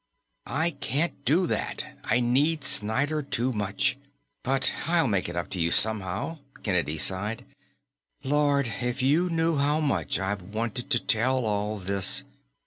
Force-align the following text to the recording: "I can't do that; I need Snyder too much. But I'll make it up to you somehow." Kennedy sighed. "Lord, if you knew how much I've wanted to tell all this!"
"I 0.47 0.71
can't 0.71 1.23
do 1.25 1.45
that; 1.45 1.85
I 2.03 2.21
need 2.21 2.63
Snyder 2.63 3.21
too 3.21 3.53
much. 3.53 3.99
But 4.41 4.73
I'll 4.87 5.07
make 5.07 5.29
it 5.29 5.35
up 5.35 5.47
to 5.51 5.59
you 5.59 5.69
somehow." 5.69 6.39
Kennedy 6.63 6.97
sighed. 6.97 7.45
"Lord, 8.23 8.65
if 8.81 9.03
you 9.03 9.29
knew 9.29 9.57
how 9.57 9.79
much 9.79 10.17
I've 10.17 10.41
wanted 10.41 10.89
to 10.89 10.99
tell 10.99 11.45
all 11.45 11.77
this!" 11.77 12.23